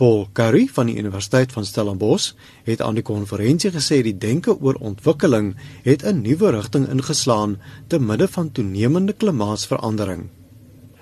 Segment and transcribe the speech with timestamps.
[0.00, 2.30] Paul Curry van die Universiteit van Stellenbosch
[2.64, 5.50] het aan die konferensie gesê die denke oor ontwikkeling
[5.84, 10.22] het 'n nuwe rigting ingeslaan te midde van toenemende klimaatsverandering.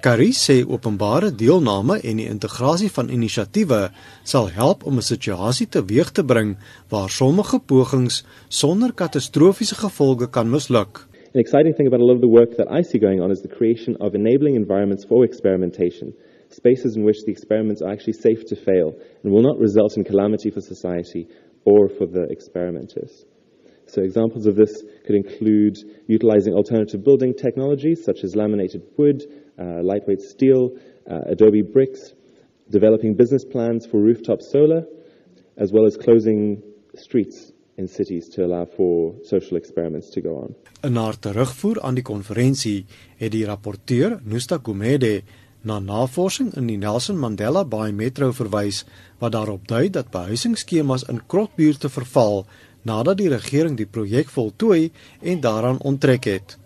[0.00, 3.90] Curry sê openbare deelname en die integrasie van inisiatiewe
[4.24, 6.56] sal help om 'n situasie teweeg te bring
[6.88, 11.08] waar sommige pogings sonder katastrofiese gevolge kan misluk.
[11.34, 13.40] An exciting thing about a lot of the work that I see going on is
[13.40, 16.14] the creation of enabling environments for experimentation,
[16.52, 20.04] spaces in which the experiments are actually safe to fail and will not result in
[20.04, 21.28] calamity for society
[21.64, 23.24] or for the experimenters.
[23.86, 25.76] So, examples of this could include
[26.06, 29.22] utilizing alternative building technologies such as laminated wood,
[29.58, 30.70] uh, lightweight steel,
[31.10, 32.14] uh, adobe bricks,
[32.70, 34.84] developing business plans for rooftop solar,
[35.56, 36.62] as well as closing
[36.94, 40.54] streets in cities to allow for social experiments to go on.
[40.82, 42.84] In haar terugvoer aan die konferensie
[43.18, 45.22] het die rapporteur Nusta Gumede
[45.64, 48.82] na navorsing in die Nelson Mandela Bay Metro verwys
[49.20, 52.44] wat daarop dui dat behuisingsskemas in krotbuurte verval
[52.84, 54.90] nadat die regering die projek voltooi
[55.22, 56.56] en daaraan onttrek het.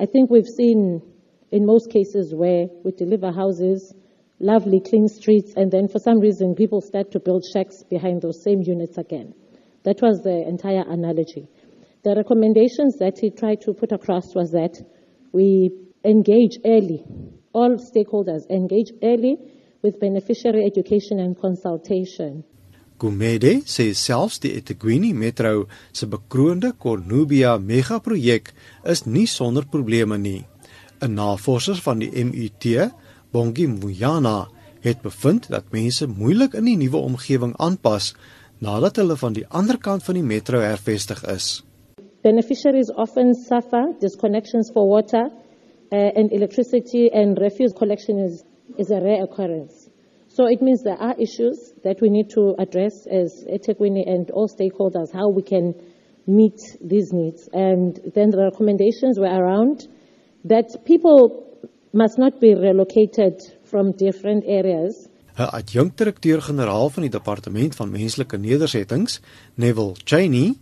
[0.00, 1.02] I think we've seen
[1.50, 3.92] in most cases where we deliver houses
[4.40, 8.42] lovely clean streets and then for some reason people start to build shacks behind those
[8.42, 9.34] same units again.
[9.84, 11.48] That was the entire analogy.
[12.02, 14.80] The recommendations that he tried to put across was that
[15.32, 15.70] we
[16.04, 17.04] engage early,
[17.52, 19.38] all stakeholders engage early
[19.82, 22.44] with beneficiary education and consultation.
[22.98, 28.52] Gumede sê selfs die eThekwini Metro se bekroonde Cornubia megaprojek
[28.84, 30.44] is nie sonder probleme nie.
[31.00, 32.92] 'n Navorser van die MUT,
[33.32, 34.48] Bongi Muyana,
[34.80, 38.14] het bevind dat mense moeilik in die nuwe omgewing aanpas
[38.58, 41.64] nadat hulle van die ander kant van die metro hervestig is.
[42.22, 45.30] Beneficiaries often suffer disconnections for water
[45.92, 48.44] uh, and electricity and refuse collection is,
[48.78, 49.88] is a rare occurrence.
[50.28, 54.48] So it means there are issues that we need to address as eThekwini and all
[54.48, 55.74] stakeholders, how we can
[56.26, 57.48] meet these needs.
[57.52, 59.88] And then the recommendations were around
[60.44, 61.46] that people
[61.92, 65.08] must not be relocated from different areas
[65.40, 69.20] 'n adjunkdirekteur-generaal van die Departement van Menslike Nedersettings,
[69.54, 70.58] Neville Cheney,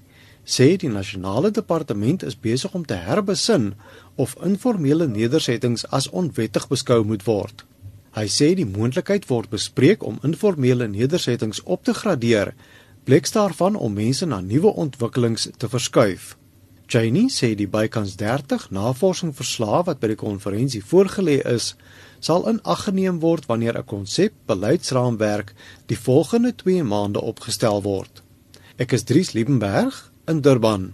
[0.48, 3.75] sê die nasionale departement is besig om te herbesin
[4.16, 7.66] of informele nedersettings as onwettig beskou moet word.
[8.16, 12.54] Hy sê die moontlikheid word bespreek om informele nedersettings op te gradeer,
[13.04, 16.34] bleks daarvan om mense na nuwe ontwikkelings te verskuif.
[16.88, 21.75] Cheney sê die bykans 30 navorsingsverslae wat by die konferensie voorgelê is,
[22.25, 25.53] sal in ag geneem word wanneer 'n konsep beleidsraamwerk
[25.86, 28.22] die volgende 2 maande opgestel word.
[28.78, 30.93] Ek is Dries Liebenberg in Durban.